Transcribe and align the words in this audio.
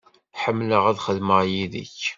Ḥemmleɣ 0.41 0.83
ad 0.87 1.01
xedmeɣ 1.05 1.39
yid-k. 1.51 1.99